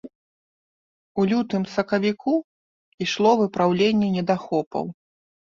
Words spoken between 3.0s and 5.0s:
ішло выпраўленне недахопаў.